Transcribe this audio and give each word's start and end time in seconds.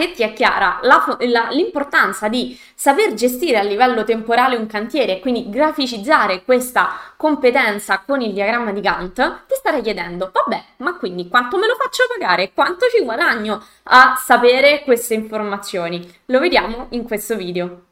che 0.00 0.12
ti 0.12 0.22
è 0.22 0.32
chiara 0.32 0.78
la, 0.82 1.16
la, 1.20 1.48
l'importanza 1.50 2.28
di 2.28 2.58
saper 2.74 3.12
gestire 3.12 3.58
a 3.58 3.62
livello 3.62 4.04
temporale 4.04 4.56
un 4.56 4.66
cantiere 4.66 5.16
e 5.16 5.20
quindi 5.20 5.50
graficizzare 5.50 6.42
questa 6.44 6.90
competenza 7.16 8.02
con 8.06 8.22
il 8.22 8.32
diagramma 8.32 8.72
di 8.72 8.80
Gantt, 8.80 9.20
ti 9.46 9.54
starei 9.54 9.82
chiedendo, 9.82 10.30
vabbè, 10.32 10.64
ma 10.78 10.96
quindi 10.96 11.28
quanto 11.28 11.58
me 11.58 11.66
lo 11.66 11.74
faccio 11.74 12.04
pagare? 12.08 12.52
Quanto 12.54 12.86
ci 12.86 13.04
guadagno 13.04 13.62
a 13.84 14.14
sapere 14.16 14.82
queste 14.84 15.14
informazioni? 15.14 16.10
Lo 16.26 16.38
vediamo 16.40 16.86
in 16.90 17.04
questo 17.04 17.36
video. 17.36 17.82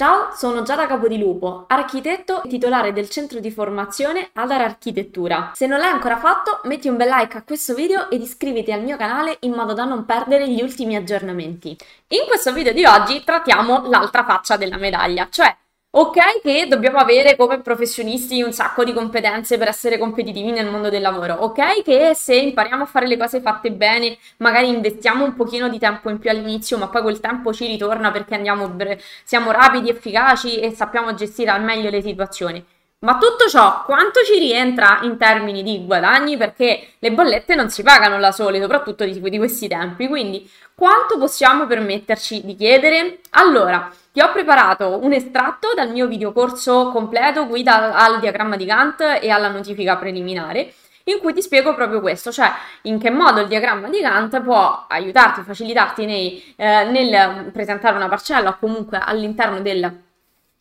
Ciao, 0.00 0.30
sono 0.34 0.62
Giada 0.62 0.86
Capodilupo, 0.86 1.66
architetto 1.68 2.42
e 2.42 2.48
titolare 2.48 2.94
del 2.94 3.10
centro 3.10 3.38
di 3.38 3.50
formazione 3.50 4.30
Adar 4.32 4.62
Architettura. 4.62 5.50
Se 5.54 5.66
non 5.66 5.78
l'hai 5.78 5.90
ancora 5.90 6.16
fatto, 6.16 6.60
metti 6.62 6.88
un 6.88 6.96
bel 6.96 7.10
like 7.10 7.36
a 7.36 7.42
questo 7.42 7.74
video 7.74 8.08
ed 8.08 8.22
iscriviti 8.22 8.72
al 8.72 8.82
mio 8.82 8.96
canale 8.96 9.36
in 9.40 9.52
modo 9.52 9.74
da 9.74 9.84
non 9.84 10.06
perdere 10.06 10.48
gli 10.48 10.62
ultimi 10.62 10.96
aggiornamenti. 10.96 11.76
In 12.08 12.24
questo 12.26 12.54
video 12.54 12.72
di 12.72 12.86
oggi 12.86 13.22
trattiamo 13.22 13.90
l'altra 13.90 14.24
faccia 14.24 14.56
della 14.56 14.78
medaglia, 14.78 15.28
cioè 15.30 15.54
Ok 15.92 16.40
che 16.40 16.66
dobbiamo 16.68 16.98
avere 16.98 17.34
come 17.36 17.60
professionisti 17.60 18.42
un 18.42 18.52
sacco 18.52 18.84
di 18.84 18.92
competenze 18.92 19.58
per 19.58 19.66
essere 19.68 19.98
competitivi 19.98 20.52
nel 20.52 20.70
mondo 20.70 20.88
del 20.88 21.02
lavoro, 21.02 21.34
ok 21.34 21.82
che 21.82 22.14
se 22.14 22.36
impariamo 22.36 22.84
a 22.84 22.86
fare 22.86 23.08
le 23.08 23.16
cose 23.16 23.40
fatte 23.40 23.72
bene, 23.72 24.16
magari 24.38 24.68
investiamo 24.68 25.24
un 25.24 25.34
pochino 25.34 25.68
di 25.68 25.78
tempo 25.80 26.08
in 26.08 26.18
più 26.18 26.30
all'inizio, 26.30 26.78
ma 26.78 26.88
poi 26.88 27.02
quel 27.02 27.18
tempo 27.18 27.52
ci 27.52 27.66
ritorna 27.66 28.12
perché 28.12 28.36
andiamo, 28.36 28.72
siamo 29.24 29.50
rapidi, 29.50 29.88
efficaci 29.90 30.60
e 30.60 30.70
sappiamo 30.70 31.12
gestire 31.14 31.50
al 31.50 31.62
meglio 31.64 31.90
le 31.90 32.02
situazioni. 32.02 32.64
Ma 33.02 33.16
tutto 33.16 33.48
ciò 33.48 33.82
quanto 33.84 34.20
ci 34.24 34.38
rientra 34.38 34.98
in 35.04 35.16
termini 35.16 35.62
di 35.62 35.86
guadagni? 35.86 36.36
Perché 36.36 36.96
le 36.98 37.12
bollette 37.12 37.54
non 37.54 37.70
si 37.70 37.82
pagano 37.82 38.18
da 38.18 38.30
sole, 38.30 38.60
soprattutto 38.60 39.04
di, 39.06 39.18
di 39.18 39.38
questi 39.38 39.68
tempi. 39.68 40.06
Quindi, 40.06 40.46
quanto 40.74 41.16
possiamo 41.16 41.66
permetterci 41.66 42.44
di 42.44 42.54
chiedere? 42.54 43.20
Allora, 43.30 43.90
ti 44.12 44.20
ho 44.20 44.30
preparato 44.32 45.02
un 45.02 45.14
estratto 45.14 45.72
dal 45.74 45.90
mio 45.92 46.06
videocorso 46.08 46.90
completo 46.90 47.46
guida 47.46 47.94
al 47.94 48.20
diagramma 48.20 48.56
di 48.56 48.66
Gantt 48.66 49.00
e 49.00 49.30
alla 49.30 49.48
notifica 49.48 49.96
preliminare 49.96 50.74
in 51.04 51.20
cui 51.20 51.32
ti 51.32 51.40
spiego 51.40 51.74
proprio 51.74 52.02
questo, 52.02 52.30
cioè 52.30 52.52
in 52.82 52.98
che 52.98 53.10
modo 53.10 53.40
il 53.40 53.48
diagramma 53.48 53.88
di 53.88 54.00
Gantt 54.00 54.40
può 54.42 54.84
aiutarti, 54.86 55.40
facilitarti 55.40 56.04
nei, 56.04 56.54
eh, 56.54 56.84
nel 56.84 57.50
presentare 57.50 57.96
una 57.96 58.08
parcella 58.08 58.50
o 58.50 58.56
comunque 58.58 59.00
all'interno 59.02 59.60
del, 59.60 59.90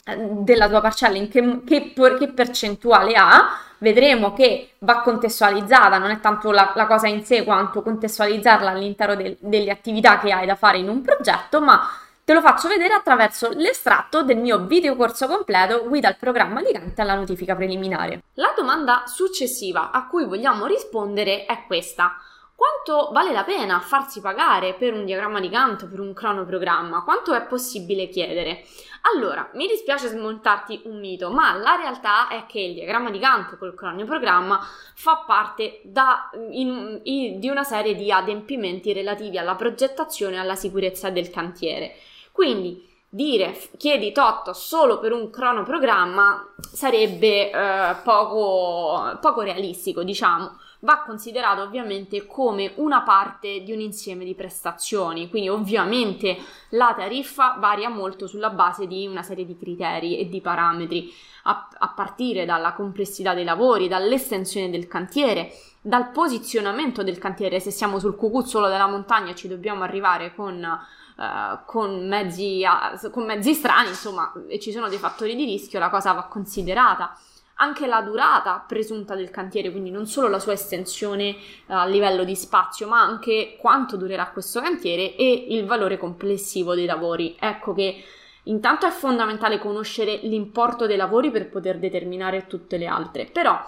della 0.03 0.67
tua 0.67 0.81
parcella, 0.81 1.17
in 1.17 1.29
che, 1.29 1.61
che, 1.65 1.93
che, 1.93 2.27
percentuale 2.29 3.13
ha. 3.13 3.59
Vedremo 3.81 4.33
che 4.33 4.71
va 4.79 5.01
contestualizzata, 5.01 5.97
non 5.97 6.09
è 6.09 6.19
tanto 6.19 6.51
la, 6.51 6.73
la 6.75 6.85
cosa 6.85 7.07
in 7.07 7.23
sé 7.23 7.45
quanto 7.45 7.81
contestualizzarla 7.81 8.71
all'interno 8.71 9.15
del, 9.15 9.37
delle 9.39 9.71
attività 9.71 10.19
che 10.19 10.33
hai 10.33 10.45
da 10.45 10.55
fare 10.55 10.79
in 10.79 10.89
un 10.89 11.01
progetto, 11.01 11.61
ma 11.61 11.89
Te 12.29 12.35
lo 12.35 12.41
faccio 12.41 12.67
vedere 12.67 12.93
attraverso 12.93 13.49
l'estratto 13.55 14.21
del 14.21 14.37
mio 14.37 14.59
video 14.59 14.95
corso 14.95 15.25
completo 15.25 15.87
Guida 15.87 16.09
al 16.09 16.17
programma 16.19 16.61
di 16.61 16.71
Gantt 16.71 16.99
alla 16.99 17.15
notifica 17.15 17.55
preliminare. 17.55 18.21
La 18.35 18.53
domanda 18.55 19.05
successiva 19.07 19.89
a 19.89 20.05
cui 20.05 20.25
vogliamo 20.25 20.67
rispondere 20.67 21.45
è 21.45 21.63
questa. 21.65 22.17
Quanto 22.59 23.13
vale 23.13 23.31
la 23.31 23.45
pena 23.45 23.79
farsi 23.79 24.19
pagare 24.19 24.73
per 24.73 24.93
un 24.93 25.05
diagramma 25.05 25.39
di 25.39 25.47
Gantt, 25.47 25.85
per 25.85 26.01
un 26.01 26.13
cronoprogramma? 26.13 27.05
Quanto 27.05 27.33
è 27.33 27.41
possibile 27.43 28.09
chiedere? 28.09 28.65
Allora, 29.13 29.49
mi 29.53 29.65
dispiace 29.65 30.09
smontarti 30.09 30.81
un 30.83 30.99
mito, 30.99 31.31
ma 31.31 31.53
la 31.53 31.77
realtà 31.77 32.27
è 32.27 32.45
che 32.47 32.59
il 32.59 32.73
diagramma 32.73 33.11
di 33.11 33.19
Gantt 33.19 33.57
col 33.57 33.73
cronoprogramma 33.73 34.59
fa 34.93 35.23
parte 35.25 35.79
da, 35.85 36.29
in, 36.51 36.99
in, 37.03 37.39
di 37.39 37.47
una 37.47 37.63
serie 37.63 37.95
di 37.95 38.11
adempimenti 38.11 38.91
relativi 38.91 39.37
alla 39.37 39.55
progettazione 39.55 40.35
e 40.35 40.39
alla 40.39 40.55
sicurezza 40.55 41.09
del 41.09 41.29
cantiere. 41.29 41.95
Quindi 42.33 42.85
dire 43.07 43.57
chiedi 43.77 44.11
tot 44.11 44.51
solo 44.51 44.99
per 44.99 45.13
un 45.13 45.29
cronoprogramma 45.29 46.55
sarebbe 46.59 47.51
eh, 47.51 47.95
poco, 48.03 49.17
poco 49.21 49.41
realistico, 49.43 50.03
diciamo. 50.03 50.57
Va 50.81 51.03
considerato 51.05 51.61
ovviamente 51.61 52.25
come 52.25 52.71
una 52.75 53.01
parte 53.01 53.63
di 53.63 53.73
un 53.73 53.81
insieme 53.81 54.23
di 54.23 54.33
prestazioni, 54.33 55.29
quindi 55.29 55.49
ovviamente 55.49 56.37
la 56.69 56.93
tariffa 56.95 57.57
varia 57.59 57.89
molto 57.89 58.27
sulla 58.27 58.49
base 58.49 58.87
di 58.87 59.05
una 59.05 59.21
serie 59.21 59.45
di 59.45 59.57
criteri 59.57 60.17
e 60.17 60.29
di 60.29 60.39
parametri, 60.39 61.11
a, 61.43 61.67
a 61.77 61.89
partire 61.89 62.45
dalla 62.45 62.73
complessità 62.73 63.33
dei 63.33 63.43
lavori, 63.43 63.87
dall'estensione 63.87 64.69
del 64.69 64.87
cantiere, 64.87 65.51
dal 65.81 66.11
posizionamento 66.11 67.03
del 67.03 67.17
cantiere, 67.17 67.59
se 67.59 67.71
siamo 67.71 67.99
sul 67.99 68.15
cucuzzolo 68.15 68.67
della 68.67 68.87
montagna 68.87 69.33
ci 69.33 69.47
dobbiamo 69.47 69.83
arrivare 69.83 70.33
con 70.33 70.61
uh, 70.61 71.59
con, 71.65 72.07
mezzi, 72.07 72.63
con 73.11 73.25
mezzi 73.25 73.53
strani, 73.53 73.89
insomma, 73.89 74.31
e 74.47 74.59
ci 74.59 74.71
sono 74.71 74.87
dei 74.87 74.97
fattori 74.97 75.35
di 75.35 75.45
rischio, 75.45 75.79
la 75.79 75.89
cosa 75.89 76.13
va 76.13 76.23
considerata 76.23 77.17
anche 77.61 77.87
la 77.87 78.01
durata 78.01 78.63
presunta 78.65 79.15
del 79.15 79.29
cantiere, 79.29 79.71
quindi 79.71 79.91
non 79.91 80.05
solo 80.05 80.27
la 80.27 80.39
sua 80.39 80.53
estensione 80.53 81.31
uh, 81.31 81.73
a 81.73 81.85
livello 81.85 82.23
di 82.23 82.35
spazio, 82.35 82.87
ma 82.87 83.01
anche 83.01 83.57
quanto 83.59 83.97
durerà 83.97 84.29
questo 84.29 84.61
cantiere 84.61 85.15
e 85.15 85.47
il 85.49 85.65
valore 85.65 85.97
complessivo 85.97 86.73
dei 86.73 86.85
lavori. 86.85 87.35
Ecco 87.39 87.73
che 87.73 88.03
intanto 88.43 88.85
è 88.85 88.91
fondamentale 88.91 89.59
conoscere 89.59 90.17
l'importo 90.23 90.87
dei 90.87 90.97
lavori 90.97 91.31
per 91.31 91.49
poter 91.49 91.79
determinare 91.79 92.47
tutte 92.47 92.77
le 92.77 92.87
altre, 92.87 93.25
però 93.25 93.59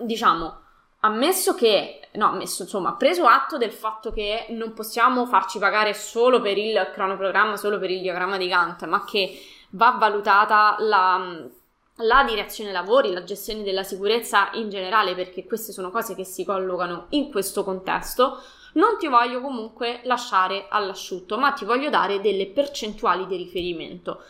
diciamo 0.00 0.58
ammesso 1.00 1.54
che, 1.54 2.00
no, 2.12 2.28
ammesso, 2.28 2.62
insomma, 2.62 2.94
preso 2.94 3.24
atto 3.26 3.56
del 3.56 3.72
fatto 3.72 4.10
che 4.10 4.46
non 4.50 4.72
possiamo 4.72 5.26
farci 5.26 5.58
pagare 5.58 5.94
solo 5.94 6.40
per 6.40 6.58
il 6.58 6.90
cronoprogramma, 6.92 7.56
solo 7.56 7.78
per 7.78 7.90
il 7.90 8.00
diagramma 8.00 8.36
di 8.36 8.48
Gantt, 8.48 8.84
ma 8.84 9.04
che 9.04 9.38
va 9.70 9.96
valutata 9.98 10.76
la, 10.80 11.46
la 12.00 12.24
direzione 12.24 12.72
lavori, 12.72 13.12
la 13.12 13.24
gestione 13.24 13.62
della 13.62 13.82
sicurezza 13.82 14.50
in 14.54 14.68
generale, 14.68 15.14
perché 15.14 15.46
queste 15.46 15.72
sono 15.72 15.90
cose 15.90 16.14
che 16.14 16.24
si 16.24 16.44
collocano 16.44 17.06
in 17.10 17.30
questo 17.30 17.64
contesto, 17.64 18.40
non 18.74 18.96
ti 18.98 19.08
voglio 19.08 19.40
comunque 19.40 20.00
lasciare 20.04 20.66
all'asciutto, 20.68 21.38
ma 21.38 21.52
ti 21.52 21.64
voglio 21.64 21.90
dare 21.90 22.20
delle 22.20 22.46
percentuali 22.46 23.26
di 23.26 23.36
riferimento 23.36 24.22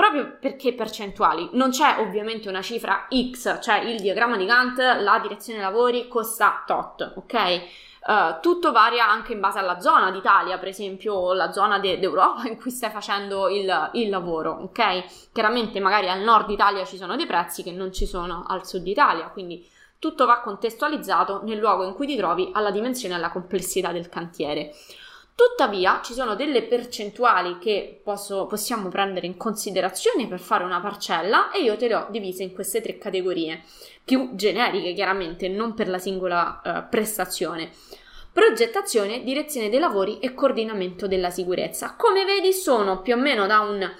proprio 0.00 0.38
perché 0.40 0.72
percentuali. 0.72 1.50
Non 1.52 1.70
c'è 1.70 1.96
ovviamente 1.98 2.48
una 2.48 2.62
cifra 2.62 3.06
X, 3.12 3.60
cioè 3.60 3.80
il 3.80 4.00
diagramma 4.00 4.38
di 4.38 4.46
Gantt, 4.46 4.78
la 4.78 5.18
direzione 5.20 5.60
lavori 5.60 6.08
costa 6.08 6.62
tot, 6.66 7.12
ok? 7.16 7.62
Uh, 8.02 8.40
tutto 8.40 8.72
varia 8.72 9.06
anche 9.06 9.34
in 9.34 9.40
base 9.40 9.58
alla 9.58 9.78
zona 9.78 10.10
d'Italia, 10.10 10.56
per 10.56 10.68
esempio 10.68 11.34
la 11.34 11.52
zona 11.52 11.78
de- 11.78 11.98
d'Europa 11.98 12.44
in 12.48 12.56
cui 12.56 12.70
stai 12.70 12.90
facendo 12.90 13.48
il, 13.48 13.90
il, 13.92 14.08
lavoro, 14.08 14.52
ok? 14.52 15.30
Chiaramente 15.32 15.80
magari 15.80 16.08
al 16.08 16.20
nord 16.20 16.48
Italia 16.48 16.84
ci 16.86 16.96
sono 16.96 17.14
dei 17.14 17.26
prezzi 17.26 17.62
che 17.62 17.72
non 17.72 17.92
ci 17.92 18.06
sono 18.06 18.44
al 18.48 18.66
sud 18.66 18.86
Italia, 18.86 19.28
quindi 19.28 19.68
tutto 19.98 20.24
va 20.24 20.40
contestualizzato 20.40 21.42
nel 21.44 21.58
luogo 21.58 21.84
in 21.84 21.92
cui 21.92 22.06
ti 22.06 22.16
trovi 22.16 22.50
alla 22.54 22.70
dimensione 22.70 23.14
e 23.14 23.18
alla 23.18 23.30
complessità 23.30 23.92
del 23.92 24.08
cantiere. 24.08 24.72
Tuttavia 25.40 26.02
ci 26.04 26.12
sono 26.12 26.34
delle 26.34 26.64
percentuali 26.64 27.56
che 27.56 27.98
posso, 28.04 28.44
possiamo 28.44 28.90
prendere 28.90 29.26
in 29.26 29.38
considerazione 29.38 30.28
per 30.28 30.38
fare 30.38 30.64
una 30.64 30.82
parcella 30.82 31.50
e 31.50 31.62
io 31.62 31.78
te 31.78 31.88
le 31.88 31.94
ho 31.94 32.06
divise 32.10 32.42
in 32.42 32.52
queste 32.52 32.82
tre 32.82 32.98
categorie, 32.98 33.62
più 34.04 34.32
generiche 34.34 34.92
chiaramente, 34.92 35.48
non 35.48 35.72
per 35.72 35.88
la 35.88 35.96
singola 35.96 36.60
uh, 36.62 36.88
prestazione. 36.90 37.70
Progettazione, 38.30 39.24
direzione 39.24 39.70
dei 39.70 39.78
lavori 39.78 40.18
e 40.18 40.34
coordinamento 40.34 41.06
della 41.06 41.30
sicurezza. 41.30 41.94
Come 41.96 42.26
vedi 42.26 42.52
sono 42.52 43.00
più 43.00 43.14
o 43.14 43.18
meno 43.18 43.46
da 43.46 43.60
un 43.60 43.90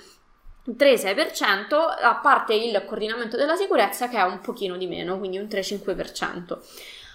3-6%, 0.68 1.74
a 2.02 2.16
parte 2.16 2.52
il 2.52 2.84
coordinamento 2.86 3.38
della 3.38 3.56
sicurezza 3.56 4.10
che 4.10 4.18
è 4.18 4.22
un 4.24 4.40
pochino 4.40 4.76
di 4.76 4.86
meno, 4.86 5.16
quindi 5.18 5.38
un 5.38 5.46
3-5%. 5.46 6.58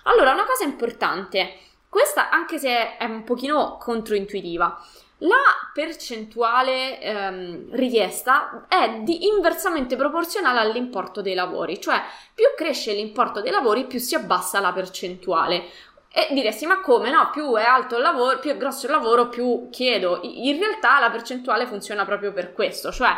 Allora, 0.06 0.34
una 0.34 0.46
cosa 0.46 0.64
importante, 0.64 1.60
questa, 1.96 2.30
anche 2.30 2.60
se 2.60 2.98
è 2.98 3.06
un 3.06 3.24
pochino 3.24 3.78
controintuitiva, 3.78 4.78
la 5.20 5.72
percentuale 5.74 7.00
ehm, 7.00 7.74
richiesta 7.74 8.66
è 8.68 9.00
di 9.00 9.28
inversamente 9.28 9.96
proporzionale 9.96 10.60
all'importo 10.60 11.22
dei 11.22 11.36
lavori, 11.36 11.80
cioè 11.80 12.02
più 12.34 12.44
cresce 12.54 12.92
l'importo 12.92 13.40
dei 13.40 13.50
lavori, 13.50 13.86
più 13.86 14.00
si 14.00 14.14
abbassa 14.14 14.60
la 14.60 14.74
percentuale. 14.74 15.64
E 16.12 16.28
diresti, 16.32 16.66
ma 16.66 16.82
come 16.82 17.10
no? 17.12 17.30
Più 17.32 17.56
è 17.56 17.64
alto 17.64 17.96
il 17.96 18.02
lavoro, 18.02 18.40
più 18.40 18.52
è 18.52 18.58
grosso 18.58 18.88
il 18.88 18.92
lavoro, 18.92 19.30
più 19.30 19.70
chiedo. 19.72 20.20
In 20.22 20.60
realtà 20.60 21.00
la 21.00 21.10
percentuale 21.10 21.66
funziona 21.66 22.04
proprio 22.04 22.34
per 22.34 22.52
questo, 22.52 22.92
cioè 22.92 23.14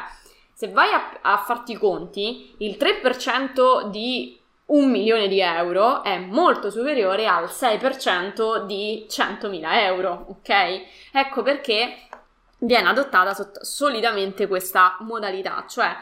se 0.54 0.68
vai 0.70 0.92
a, 0.92 1.18
a 1.22 1.38
farti 1.40 1.72
i 1.72 1.78
conti, 1.78 2.54
il 2.60 2.78
3% 2.80 3.90
di 3.90 4.37
un 4.68 4.90
milione 4.90 5.28
di 5.28 5.40
euro 5.40 6.04
è 6.04 6.18
molto 6.18 6.70
superiore 6.70 7.28
al 7.28 7.46
6% 7.46 8.66
di 8.66 9.06
100.000 9.10 9.62
euro, 9.84 10.26
ok? 10.30 10.82
Ecco 11.12 11.42
perché 11.42 12.08
viene 12.60 12.90
adottata 12.90 13.36
solidamente 13.62 14.48
questa 14.48 14.98
modalità, 15.02 15.66
cioè 15.68 15.96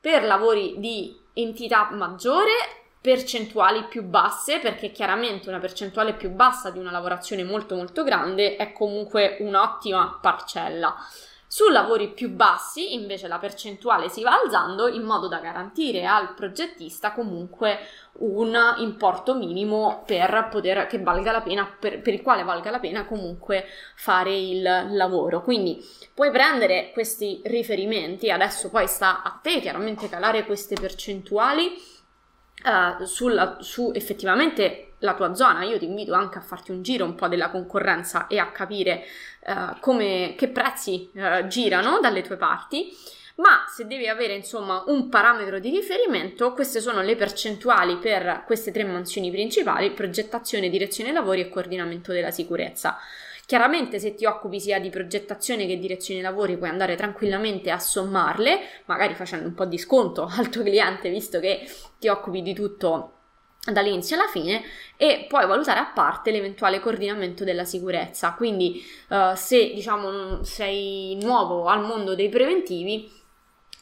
per 0.00 0.24
lavori 0.24 0.74
di 0.78 1.14
entità 1.34 1.90
maggiore 1.92 2.52
percentuali 3.00 3.84
più 3.84 4.02
basse 4.02 4.58
perché 4.58 4.90
chiaramente 4.90 5.48
una 5.48 5.58
percentuale 5.58 6.12
più 6.14 6.30
bassa 6.30 6.70
di 6.70 6.78
una 6.78 6.90
lavorazione 6.90 7.44
molto 7.44 7.74
molto 7.74 8.02
grande 8.02 8.56
è 8.56 8.72
comunque 8.72 9.36
un'ottima 9.40 10.18
parcella. 10.20 10.94
Su 11.52 11.68
lavori 11.68 12.12
più 12.12 12.30
bassi 12.30 12.94
invece 12.94 13.26
la 13.26 13.38
percentuale 13.38 14.08
si 14.08 14.22
va 14.22 14.40
alzando 14.40 14.86
in 14.86 15.02
modo 15.02 15.26
da 15.26 15.40
garantire 15.40 16.06
al 16.06 16.32
progettista 16.34 17.10
comunque 17.10 17.80
un 18.20 18.56
importo 18.76 19.34
minimo 19.34 20.04
per 20.06 20.46
poter, 20.48 20.86
che 20.86 21.02
valga 21.02 21.32
la 21.32 21.40
pena, 21.40 21.66
per, 21.66 22.02
per 22.02 22.14
il 22.14 22.22
quale 22.22 22.44
valga 22.44 22.70
la 22.70 22.78
pena 22.78 23.04
comunque 23.04 23.64
fare 23.96 24.32
il 24.32 24.62
lavoro. 24.62 25.42
Quindi 25.42 25.84
puoi 26.14 26.30
prendere 26.30 26.92
questi 26.92 27.40
riferimenti, 27.44 28.30
adesso 28.30 28.70
poi 28.70 28.86
sta 28.86 29.24
a 29.24 29.36
te 29.42 29.58
chiaramente 29.58 30.08
calare 30.08 30.46
queste 30.46 30.76
percentuali 30.76 31.72
uh, 32.64 33.04
sulla, 33.04 33.56
su 33.58 33.90
effettivamente 33.92 34.89
la 35.00 35.14
tua 35.14 35.34
zona. 35.34 35.62
Io 35.64 35.78
ti 35.78 35.84
invito 35.84 36.14
anche 36.14 36.38
a 36.38 36.42
farti 36.42 36.70
un 36.70 36.82
giro 36.82 37.04
un 37.04 37.14
po' 37.14 37.28
della 37.28 37.50
concorrenza 37.50 38.26
e 38.26 38.38
a 38.38 38.50
capire 38.50 39.04
uh, 39.46 39.78
come, 39.80 40.34
che 40.36 40.48
prezzi 40.48 41.10
uh, 41.14 41.46
girano 41.46 41.98
dalle 42.00 42.22
tue 42.22 42.36
parti. 42.36 42.90
Ma 43.36 43.64
se 43.74 43.86
devi 43.86 44.06
avere 44.06 44.34
insomma 44.34 44.84
un 44.86 45.08
parametro 45.08 45.58
di 45.58 45.70
riferimento, 45.70 46.52
queste 46.52 46.80
sono 46.80 47.00
le 47.00 47.16
percentuali 47.16 47.96
per 47.96 48.42
queste 48.44 48.70
tre 48.70 48.84
mansioni 48.84 49.30
principali: 49.30 49.92
progettazione, 49.92 50.68
direzione 50.68 51.12
lavori 51.12 51.40
e 51.40 51.48
coordinamento 51.48 52.12
della 52.12 52.30
sicurezza. 52.30 52.98
Chiaramente 53.46 53.98
se 53.98 54.14
ti 54.14 54.26
occupi 54.26 54.60
sia 54.60 54.78
di 54.78 54.90
progettazione 54.90 55.66
che 55.66 55.76
direzione 55.76 56.20
lavori 56.20 56.56
puoi 56.56 56.68
andare 56.68 56.94
tranquillamente 56.94 57.70
a 57.70 57.80
sommarle, 57.80 58.60
magari 58.84 59.14
facendo 59.14 59.48
un 59.48 59.54
po' 59.54 59.64
di 59.64 59.78
sconto 59.78 60.30
al 60.36 60.50
tuo 60.50 60.62
cliente 60.62 61.08
visto 61.10 61.40
che 61.40 61.68
ti 61.98 62.08
occupi 62.08 62.42
di 62.42 62.54
tutto 62.54 63.19
dall'inizio 63.64 64.16
alla 64.16 64.28
fine 64.28 64.62
e 64.96 65.26
poi 65.28 65.46
valutare 65.46 65.80
a 65.80 65.90
parte 65.92 66.30
l'eventuale 66.30 66.80
coordinamento 66.80 67.44
della 67.44 67.64
sicurezza. 67.64 68.32
Quindi 68.32 68.82
uh, 69.08 69.34
se 69.34 69.72
diciamo 69.74 70.42
sei 70.44 71.18
nuovo 71.20 71.66
al 71.66 71.82
mondo 71.82 72.14
dei 72.14 72.28
preventivi 72.28 73.18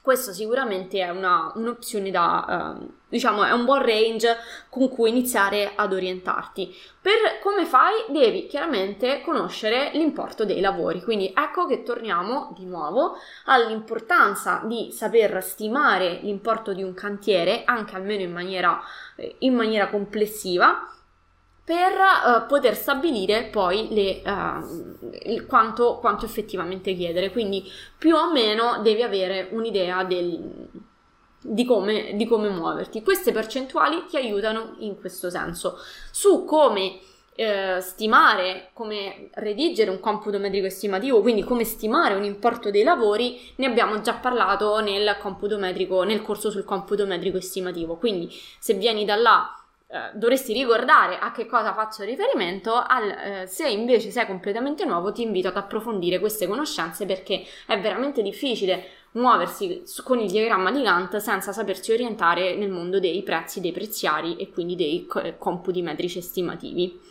questo 0.09 0.33
sicuramente 0.33 1.01
è 1.01 1.11
una, 1.11 1.53
un'opzione 1.55 2.11
da, 2.11 2.79
uh, 2.81 2.91
diciamo, 3.11 3.45
è 3.45 3.51
un 3.51 3.67
buon 3.67 3.85
range 3.85 4.39
con 4.71 4.89
cui 4.89 5.11
iniziare 5.11 5.73
ad 5.75 5.93
orientarti. 5.93 6.75
Per 6.99 7.41
come 7.43 7.67
fai? 7.67 7.93
Devi 8.09 8.47
chiaramente 8.47 9.21
conoscere 9.21 9.91
l'importo 9.93 10.47
dei 10.47 10.63
lavori, 10.63 11.03
quindi 11.03 11.31
ecco 11.37 11.67
che 11.67 11.83
torniamo 11.83 12.55
di 12.57 12.65
nuovo 12.65 13.19
all'importanza 13.45 14.63
di 14.65 14.91
saper 14.93 15.43
stimare 15.43 16.21
l'importo 16.23 16.73
di 16.73 16.83
un 16.83 16.95
cantiere, 16.95 17.65
anche 17.67 17.95
almeno 17.95 18.23
in 18.23 18.33
maniera, 18.33 18.81
in 19.41 19.55
maniera 19.55 19.91
complessiva, 19.91 20.91
per 21.69 21.93
uh, 21.93 22.47
poter 22.47 22.75
stabilire 22.75 23.45
poi 23.45 23.89
le, 23.91 24.23
uh, 24.25 25.45
quanto, 25.47 25.99
quanto, 25.99 26.25
effettivamente 26.25 26.95
chiedere. 26.95 27.31
Quindi 27.31 27.71
più 27.99 28.17
o 28.17 28.33
meno 28.33 28.81
devi 28.81 29.03
avere 29.03 29.49
un'idea 29.51 30.03
del, 30.05 30.67
di, 31.43 31.67
come, 31.67 32.13
di 32.15 32.27
come 32.27 32.49
muoverti. 32.49 33.03
Queste 33.03 33.33
percentuali 33.33 34.07
ti 34.09 34.17
aiutano 34.17 34.77
in 34.79 34.99
questo 34.99 35.29
senso. 35.29 35.77
Su 36.11 36.47
come 36.47 37.01
eh, 37.35 37.83
stimare, 37.83 38.71
come 38.73 39.29
redigere 39.35 39.91
un 39.91 40.01
computo 40.01 40.39
metrico 40.39 40.65
estimativo, 40.65 41.21
quindi 41.21 41.45
come 41.45 41.65
stimare 41.65 42.15
un 42.15 42.25
importo 42.25 42.71
dei 42.71 42.83
lavori, 42.83 43.53
ne 43.57 43.67
abbiamo 43.67 44.01
già 44.01 44.15
parlato 44.15 44.81
nel 44.81 45.19
computo 45.21 45.59
metrico, 45.59 46.03
nel 46.03 46.23
corso 46.23 46.51
sul 46.51 46.65
computo 46.65 47.05
metrico 47.05 47.37
estimativo. 47.37 47.97
Quindi 47.97 48.35
se 48.59 48.73
vieni 48.73 49.05
da 49.05 49.17
là 49.17 49.58
eh, 49.91 50.11
dovresti 50.13 50.53
ricordare 50.53 51.19
a 51.19 51.33
che 51.33 51.47
cosa 51.47 51.73
faccio 51.73 52.05
riferimento, 52.05 52.75
al, 52.75 53.09
eh, 53.09 53.47
se 53.47 53.69
invece 53.69 54.11
sei 54.11 54.27
completamente 54.27 54.85
nuovo 54.85 55.13
ti 55.13 55.23
invito 55.23 55.49
ad 55.49 55.57
approfondire 55.57 56.19
queste 56.19 56.47
conoscenze 56.47 57.07
perché 57.07 57.43
è 57.67 57.81
veramente 57.81 58.21
difficile 58.21 58.85
muoversi 59.13 59.83
con 60.05 60.19
il 60.19 60.31
diagramma 60.31 60.71
di 60.71 60.83
Gantt 60.83 61.17
senza 61.17 61.53
sapersi 61.53 61.93
orientare 61.93 62.55
nel 62.57 62.69
mondo 62.69 63.01
dei 63.01 63.23
prezzi, 63.23 63.61
dei 63.61 63.73
preziari 63.73 64.37
e 64.37 64.51
quindi 64.51 64.77
dei 64.77 65.07
computi 65.39 65.81
metrici 65.81 66.19
estimativi. 66.19 67.08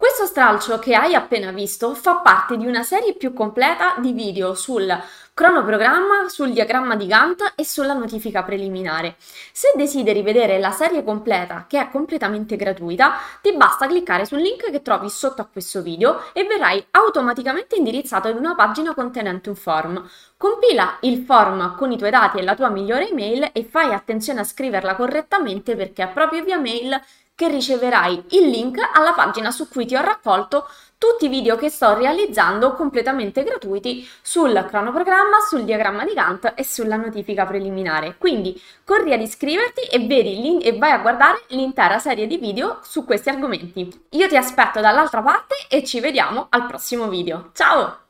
Questo 0.00 0.24
stralcio 0.24 0.78
che 0.78 0.94
hai 0.94 1.14
appena 1.14 1.52
visto 1.52 1.92
fa 1.94 2.16
parte 2.20 2.56
di 2.56 2.66
una 2.66 2.82
serie 2.82 3.12
più 3.12 3.34
completa 3.34 3.96
di 3.98 4.14
video 4.14 4.54
sul 4.54 4.90
cronoprogramma, 5.34 6.26
sul 6.30 6.52
diagramma 6.52 6.96
di 6.96 7.06
Gantt 7.06 7.52
e 7.54 7.66
sulla 7.66 7.92
notifica 7.92 8.42
preliminare. 8.42 9.16
Se 9.52 9.74
desideri 9.76 10.22
vedere 10.22 10.58
la 10.58 10.70
serie 10.70 11.04
completa, 11.04 11.66
che 11.68 11.78
è 11.78 11.90
completamente 11.90 12.56
gratuita, 12.56 13.12
ti 13.42 13.54
basta 13.54 13.86
cliccare 13.86 14.24
sul 14.24 14.40
link 14.40 14.70
che 14.70 14.80
trovi 14.80 15.10
sotto 15.10 15.42
a 15.42 15.48
questo 15.52 15.82
video 15.82 16.32
e 16.32 16.44
verrai 16.44 16.82
automaticamente 16.92 17.76
indirizzato 17.76 18.28
ad 18.28 18.38
una 18.38 18.54
pagina 18.54 18.94
contenente 18.94 19.50
un 19.50 19.56
form. 19.56 20.08
Compila 20.38 20.96
il 21.00 21.24
form 21.26 21.76
con 21.76 21.92
i 21.92 21.98
tuoi 21.98 22.10
dati 22.10 22.38
e 22.38 22.42
la 22.42 22.54
tua 22.54 22.70
migliore 22.70 23.10
email 23.10 23.50
e 23.52 23.64
fai 23.64 23.92
attenzione 23.92 24.40
a 24.40 24.44
scriverla 24.44 24.96
correttamente 24.96 25.76
perché 25.76 26.04
è 26.04 26.08
proprio 26.08 26.42
via 26.42 26.58
mail 26.58 26.98
che 27.40 27.48
riceverai 27.48 28.24
il 28.32 28.50
link 28.50 28.76
alla 28.92 29.14
pagina 29.14 29.50
su 29.50 29.66
cui 29.66 29.86
ti 29.86 29.96
ho 29.96 30.02
raccolto 30.02 30.68
tutti 30.98 31.24
i 31.24 31.28
video 31.28 31.56
che 31.56 31.70
sto 31.70 31.94
realizzando 31.94 32.74
completamente 32.74 33.42
gratuiti 33.42 34.06
sul 34.20 34.66
cronoprogramma, 34.68 35.38
sul 35.48 35.64
diagramma 35.64 36.04
di 36.04 36.12
Gantt 36.12 36.52
e 36.54 36.62
sulla 36.62 36.96
notifica 36.96 37.46
preliminare. 37.46 38.16
Quindi 38.18 38.60
corri 38.84 39.14
ad 39.14 39.22
iscriverti 39.22 39.80
e, 39.90 40.06
vedi 40.06 40.58
e 40.58 40.76
vai 40.76 40.90
a 40.90 40.98
guardare 40.98 41.44
l'intera 41.48 41.98
serie 41.98 42.26
di 42.26 42.36
video 42.36 42.80
su 42.82 43.06
questi 43.06 43.30
argomenti. 43.30 43.88
Io 44.10 44.28
ti 44.28 44.36
aspetto 44.36 44.82
dall'altra 44.82 45.22
parte 45.22 45.54
e 45.70 45.82
ci 45.82 45.98
vediamo 46.00 46.48
al 46.50 46.66
prossimo 46.66 47.08
video. 47.08 47.52
Ciao! 47.54 48.09